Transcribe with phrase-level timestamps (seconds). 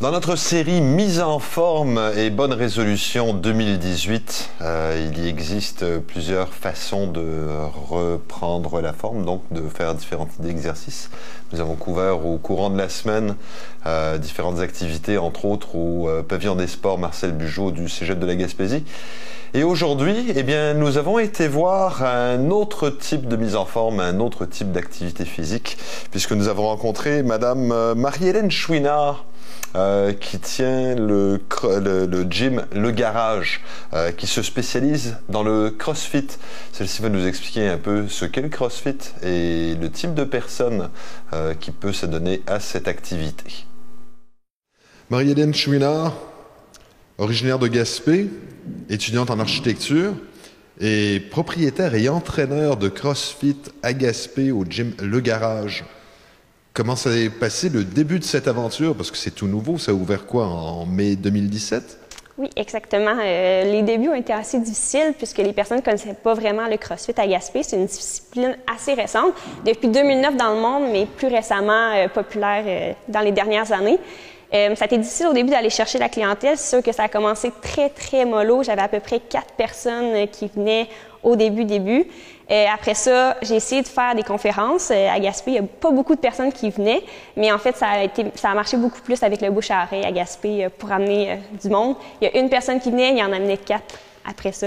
[0.00, 6.54] Dans notre série Mise en forme et bonne résolution 2018, euh, il y existe plusieurs
[6.54, 7.22] façons de
[7.86, 11.10] reprendre la forme, donc de faire différents types d'exercices.
[11.52, 13.36] Nous avons couvert au courant de la semaine
[13.84, 18.24] euh, différentes activités, entre autres au euh, pavillon des sports Marcel Bugeaud du Cégep de
[18.24, 18.84] la Gaspésie.
[19.52, 24.00] Et aujourd'hui, eh bien, nous avons été voir un autre type de mise en forme,
[24.00, 25.76] un autre type d'activité physique,
[26.10, 29.26] puisque nous avons rencontré Madame Marie-Hélène Chouinard,
[29.76, 31.40] euh, qui tient le,
[32.28, 33.60] gym Le Garage,
[33.92, 36.26] euh, qui se spécialise dans le CrossFit.
[36.72, 40.90] Celle-ci va nous expliquer un peu ce qu'est le CrossFit et le type de personne
[41.32, 43.64] euh, qui peut se donner à cette activité.
[45.08, 46.16] Marie-Hélène Chouinard,
[47.18, 48.28] originaire de Gaspé,
[48.88, 50.14] étudiante en architecture
[50.80, 55.84] et propriétaire et entraîneur de CrossFit à Gaspé au gym Le Garage.
[56.80, 58.96] Comment s'est passé le début de cette aventure?
[58.96, 61.98] Parce que c'est tout nouveau, ça a ouvert quoi en mai 2017?
[62.38, 63.18] Oui, exactement.
[63.22, 66.78] Euh, les débuts ont été assez difficiles puisque les personnes ne connaissaient pas vraiment le
[66.78, 67.62] CrossFit à Gaspé.
[67.64, 69.34] C'est une discipline assez récente,
[69.66, 73.98] depuis 2009 dans le monde, mais plus récemment euh, populaire euh, dans les dernières années.
[74.52, 76.56] Ça a été difficile au début d'aller chercher la clientèle.
[76.56, 78.62] C'est sûr que ça a commencé très, très mollo.
[78.62, 80.88] J'avais à peu près quatre personnes qui venaient
[81.22, 82.06] au début, début.
[82.48, 84.90] Et après ça, j'ai essayé de faire des conférences.
[84.90, 87.02] Euh, à Gaspé, il n'y a pas beaucoup de personnes qui venaient,
[87.36, 89.84] mais en fait, ça a, été, ça a marché beaucoup plus avec le bouche à
[89.84, 91.94] oreille à Gaspé euh, pour amener euh, du monde.
[92.20, 94.66] Il y a une personne qui venait, il y en amenait quatre après ça.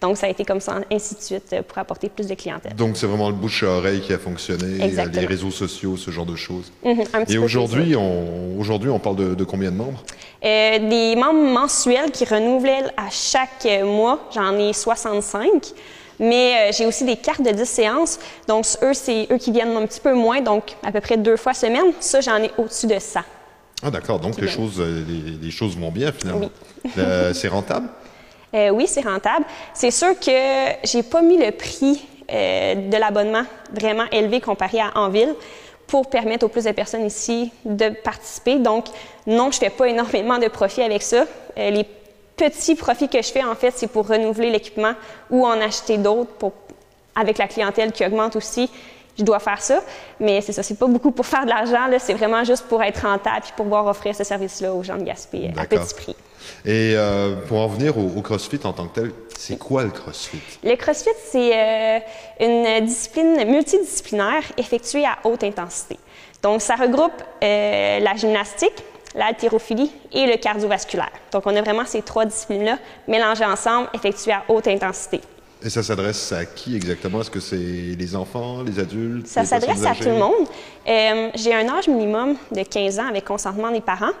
[0.00, 2.74] Donc, ça a été comme ça, ainsi de suite, pour apporter plus de clientèle.
[2.74, 5.20] Donc, c'est vraiment le bouche à oreille qui a fonctionné, Exactement.
[5.20, 6.72] les réseaux sociaux, ce genre de choses.
[6.84, 10.02] Mm-hmm, Et aujourd'hui, on, on parle de, de combien de membres?
[10.42, 15.72] Euh, des membres mensuels qui renouvellent à chaque mois, j'en ai 65.
[16.18, 18.18] Mais euh, j'ai aussi des cartes de 10 séances.
[18.46, 21.36] Donc, eux, c'est eux qui viennent un petit peu moins, donc à peu près deux
[21.36, 21.92] fois semaine.
[21.98, 23.24] Ça, j'en ai au-dessus de ça.
[23.82, 24.20] Ah, d'accord.
[24.20, 25.02] Donc, les choses, euh,
[25.40, 26.50] les, choses vont bien, finalement.
[26.84, 26.90] Oui.
[26.98, 27.88] euh, c'est rentable?
[28.54, 29.44] Euh, oui, c'est rentable.
[29.74, 34.92] C'est sûr que j'ai pas mis le prix euh, de l'abonnement vraiment élevé comparé à
[34.96, 35.34] en ville
[35.86, 38.58] pour permettre aux plus de personnes ici de participer.
[38.58, 38.86] Donc,
[39.26, 41.26] non, je fais pas énormément de profit avec ça.
[41.58, 41.86] Euh, les
[42.36, 44.94] petit profit que je fais, en fait, c'est pour renouveler l'équipement
[45.30, 46.52] ou en acheter d'autres
[47.14, 48.70] avec la clientèle qui augmente aussi.
[49.20, 49.82] Je dois faire ça,
[50.18, 53.02] mais c'est ça, c'est pas beaucoup pour faire de l'argent, c'est vraiment juste pour être
[53.02, 56.16] rentable et pour pouvoir offrir ce service-là aux gens de Gaspé à petit prix.
[56.64, 59.90] Et euh, pour en venir au, au, CrossFit en tant que tel, c'est quoi le
[59.90, 60.40] CrossFit?
[60.64, 61.98] Le CrossFit, c'est euh,
[62.40, 65.98] une discipline multidisciplinaire effectuée à haute intensité.
[66.42, 71.12] Donc, ça regroupe euh, la gymnastique, l'haltérophilie et le cardiovasculaire.
[71.30, 75.20] Donc, on a vraiment ces trois disciplines-là mélangées ensemble, effectuées à haute intensité.
[75.62, 77.20] Et ça s'adresse à qui exactement?
[77.20, 79.26] Est-ce que c'est les enfants, les adultes?
[79.26, 80.46] Ça s'adresse à tout le monde.
[80.88, 84.12] Euh, j'ai un âge minimum de 15 ans avec consentement des parents.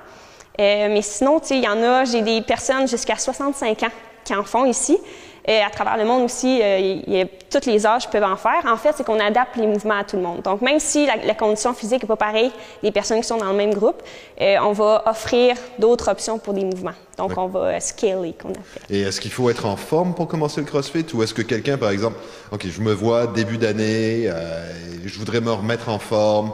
[0.60, 3.92] Euh, mais sinon, il y en a, j'ai des personnes jusqu'à 65 ans
[4.24, 4.98] qui en font ici.
[5.46, 8.36] Et à travers le monde aussi, euh, il y a, tous les âges peuvent en
[8.36, 8.62] faire.
[8.66, 10.42] En fait, c'est qu'on adapte les mouvements à tout le monde.
[10.42, 12.52] Donc, même si la, la condition physique n'est pas pareille
[12.82, 14.02] des personnes qui sont dans le même groupe,
[14.40, 16.94] euh, on va offrir d'autres options pour des mouvements.
[17.16, 18.82] Donc, on va euh, scaler, qu'on appelle.
[18.88, 21.06] Et est-ce qu'il faut être en forme pour commencer le CrossFit?
[21.14, 22.18] Ou est-ce que quelqu'un, par exemple,
[22.52, 24.72] OK, je me vois début d'année, euh,
[25.04, 26.52] je voudrais me remettre en forme,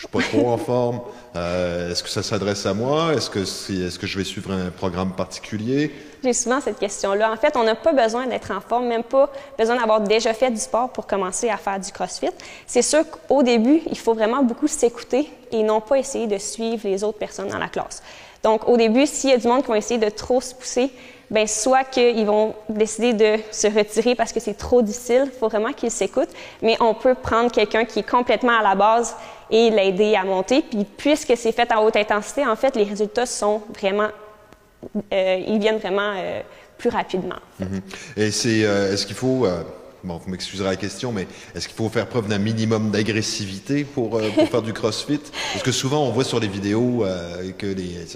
[0.00, 1.00] je suis pas trop en forme.
[1.36, 3.12] Euh, est-ce que ça s'adresse à moi?
[3.12, 5.92] Est-ce que, est, est-ce que je vais suivre un programme particulier?
[6.24, 7.30] J'ai souvent cette question-là.
[7.30, 10.50] En fait, on n'a pas besoin d'être en forme, même pas besoin d'avoir déjà fait
[10.50, 12.30] du sport pour commencer à faire du CrossFit.
[12.66, 16.80] C'est sûr qu'au début, il faut vraiment beaucoup s'écouter et non pas essayer de suivre
[16.84, 18.02] les autres personnes dans la classe.
[18.42, 20.90] Donc, au début, s'il y a du monde qui va essayer de trop se pousser,
[21.30, 25.48] ben soit qu'ils vont décider de se retirer parce que c'est trop difficile, il faut
[25.48, 29.14] vraiment qu'ils s'écoutent, mais on peut prendre quelqu'un qui est complètement à la base
[29.50, 30.62] et l'aider à monter.
[30.62, 34.08] Puis puisque c'est fait en haute intensité, en fait, les résultats sont vraiment,
[35.12, 36.40] euh, ils viennent vraiment euh,
[36.78, 37.36] plus rapidement.
[37.36, 37.64] En fait.
[37.64, 38.22] mm -hmm.
[38.22, 39.46] Et c'est, euh, est-ce qu'il faut
[40.02, 44.16] Bon, vous m'excuserez la question, mais est-ce qu'il faut faire preuve d'un minimum d'agressivité pour,
[44.16, 45.20] euh, pour faire du crossfit?
[45.52, 48.06] Parce que souvent, on voit sur les vidéos euh, que les,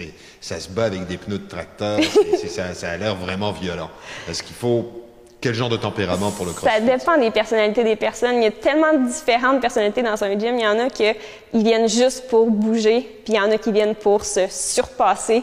[0.40, 2.00] ça se bat avec des pneus de tracteur.
[2.48, 3.90] ça, ça a l'air vraiment violent.
[4.28, 5.04] Est-ce qu'il faut
[5.42, 6.74] quel genre de tempérament pour le crossfit?
[6.74, 8.36] Ça dépend des personnalités des personnes.
[8.36, 10.58] Il y a tellement de différentes personnalités dans un gym.
[10.58, 11.04] Il y en a qui
[11.52, 15.42] viennent juste pour bouger, puis il y en a qui viennent pour se surpasser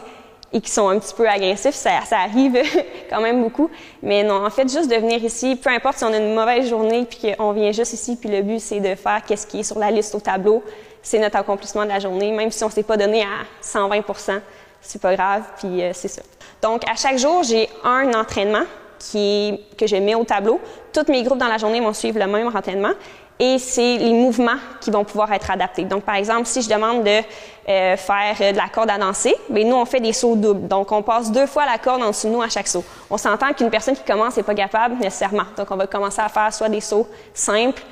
[0.52, 1.74] et qui sont un petit peu agressifs.
[1.74, 2.58] Ça, ça arrive
[3.10, 3.70] quand même beaucoup.
[4.02, 6.68] Mais non, en fait, juste de venir ici, peu importe si on a une mauvaise
[6.68, 9.64] journée puis qu'on vient juste ici, puis le but, c'est de faire qu'est-ce qui est
[9.64, 10.62] sur la liste au tableau.
[11.02, 14.40] C'est notre accomplissement de la journée, même si on s'est pas donné à 120%
[14.82, 16.22] c'est pas grave, puis euh, c'est ça.
[16.60, 18.64] Donc, à chaque jour, j'ai un entraînement
[19.10, 20.60] que je mets au tableau.
[20.92, 22.92] Tous mes groupes dans la journée vont suivre le même entraînement.
[23.38, 25.82] et c'est les mouvements qui vont pouvoir être adaptés.
[25.82, 27.20] Donc, par exemple, si je demande de
[27.68, 30.68] euh, faire de la corde à danser, bien, nous, on fait des sauts doubles.
[30.68, 32.84] Donc, on passe deux fois la corde en dessous de nous à chaque saut.
[33.10, 35.44] On s'entend qu'une personne qui commence n'est pas capable nécessairement.
[35.56, 37.82] Donc, on va commencer à faire soit des sauts simples,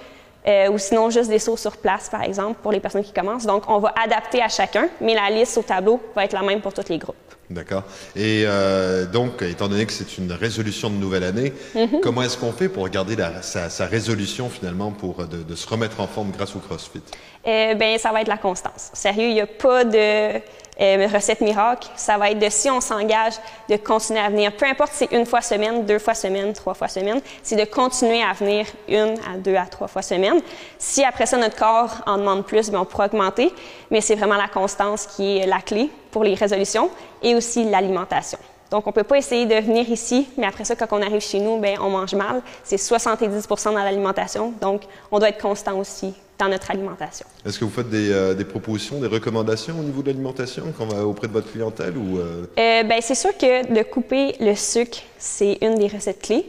[0.46, 3.46] euh, ou sinon juste des sauts sur place, par exemple, pour les personnes qui commencent.
[3.46, 6.60] Donc, on va adapter à chacun, mais la liste au tableau va être la même
[6.60, 7.16] pour tous les groupes.
[7.50, 7.82] D'accord.
[8.14, 12.00] Et euh, donc, étant donné que c'est une résolution de nouvelle année, mm-hmm.
[12.00, 16.30] comment est-ce qu'on fait pour garder sa, résolution finalement pour de, se remettre en forme
[16.30, 17.02] grâce au CrossFit?
[17.46, 18.90] Euh, ben, ça va être la constance.
[18.92, 20.40] Sérieux, il n'y a pas de
[20.80, 21.88] euh, recette miracle.
[21.96, 23.34] Ça va être de si on s'engage
[23.68, 24.52] de continuer à venir.
[24.56, 27.64] Peu importe si c'est une fois semaine, deux fois semaine, trois fois semaine, c'est de
[27.64, 30.40] continuer à venir une à deux à trois fois semaine.
[30.78, 33.52] Si après ça notre corps en demande plus, bien, on pourra augmenter.
[33.90, 36.90] Mais c'est vraiment la constance qui est la clé pour les résolutions
[37.22, 38.38] et aussi l'alimentation.
[38.70, 41.20] Donc, on ne peut pas essayer de venir ici, mais après ça, quand on arrive
[41.20, 42.40] chez nous, bien, on mange mal.
[42.62, 44.52] C'est 70% dans l'alimentation.
[44.60, 47.26] Donc, on doit être constant aussi dans notre alimentation.
[47.44, 50.64] Est-ce que vous faites des, euh, des, propositions, des recommandations au niveau de l'alimentation
[51.04, 51.96] auprès de votre clientèle?
[51.96, 52.46] ou euh?
[52.58, 56.46] Euh, ben, C'est sûr que de couper le sucre, c'est une des recettes clés.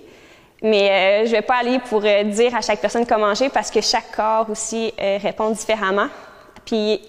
[0.64, 3.82] Mais je ne vais pas aller pour dire à chaque personne comment manger parce que
[3.82, 6.06] chaque corps aussi répond différemment.
[6.66, 7.02] Puis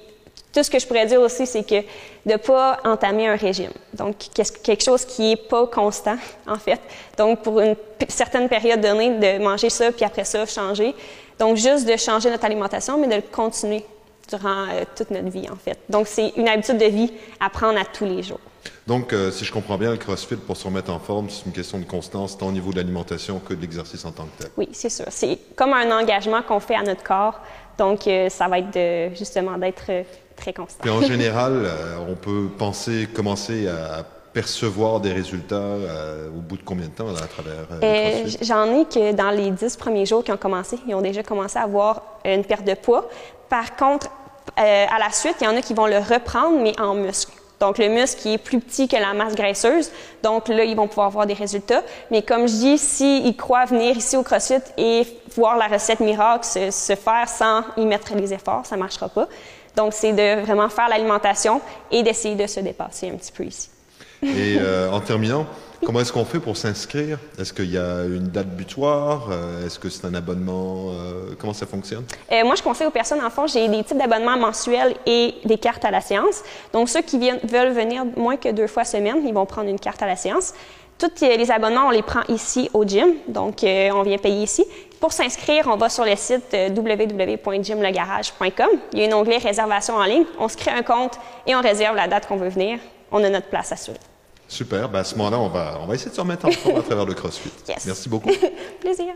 [0.53, 3.71] tout ce que je pourrais dire aussi, c'est que de ne pas entamer un régime.
[3.95, 4.17] Donc,
[4.63, 6.17] quelque chose qui n'est pas constant,
[6.47, 6.81] en fait.
[7.17, 7.75] Donc, pour une
[8.09, 10.95] certaine période donnée, de manger ça, puis après ça, changer.
[11.39, 13.85] Donc, juste de changer notre alimentation, mais de le continuer
[14.29, 15.79] durant euh, toute notre vie, en fait.
[15.89, 18.41] Donc, c'est une habitude de vie à prendre à tous les jours.
[18.87, 21.53] Donc, euh, si je comprends bien, le CrossFit, pour se remettre en forme, c'est une
[21.53, 24.51] question de constance, tant au niveau de l'alimentation que de l'exercice en tant que tel.
[24.57, 25.07] Oui, c'est sûr.
[25.09, 27.41] C'est comme un engagement qu'on fait à notre corps.
[27.79, 30.05] Donc, euh, ça va être de, justement d'être
[30.43, 30.85] très constant.
[30.85, 31.67] Et en général,
[32.09, 37.09] on peut penser, commencer à percevoir des résultats euh, au bout de combien de temps
[37.09, 40.79] à travers euh, euh J'en ai que dans les dix premiers jours qui ont commencé,
[40.87, 43.09] ils ont déjà commencé à avoir une perte de poids.
[43.49, 44.09] Par contre,
[44.59, 47.33] euh, à la suite, il y en a qui vont le reprendre, mais en muscle.
[47.63, 49.93] Donc, le muscle qui est plus petit que la masse graisseuse.
[50.25, 51.85] Donc, là, ils vont pouvoir avoir des résultats.
[52.11, 55.07] Mais comme je dis, s'ils croient venir ici au CrossFit et
[55.37, 59.09] voir la recette miracle se, se faire sans y mettre les efforts, ça ne marchera
[59.09, 59.29] pas.
[59.77, 61.61] Donc, c'est de vraiment faire l'alimentation
[61.93, 63.69] et d'essayer de se dépasser un petit peu ici.
[64.25, 65.47] Et euh, en terminant,
[65.85, 67.19] comment est-ce qu'on fait pour s'inscrire?
[67.39, 69.29] Est-ce qu'il y a une date butoir?
[69.31, 70.91] Euh, Est-ce que c'est un abonnement?
[70.91, 72.05] Euh, Comment ça fonctionne?
[72.31, 75.85] Moi, je conseille aux personnes, en fond, j'ai des types d'abonnements mensuels et des cartes
[75.85, 76.43] à la séance.
[76.73, 80.03] Donc, ceux qui veulent venir moins que deux fois semaine, ils vont prendre une carte
[80.03, 80.55] à la séance.
[80.99, 84.65] Tous les abonnements, on les prend ici au gym, donc on vient payer ici.
[85.01, 88.69] Pour s'inscrire, on va sur le site www.gymlegarage.com.
[88.93, 90.25] Il y a un onglet réservation en ligne.
[90.39, 92.79] On se crée un compte et on réserve la date qu'on veut venir.
[93.11, 93.99] On a notre place assurée.
[94.53, 94.87] Super.
[94.91, 96.83] Ben à ce moment-là, on va, on va essayer de se remettre en forme à
[96.83, 97.51] travers le CrossFit.
[97.87, 98.31] Merci beaucoup.
[98.81, 99.15] Plaisir.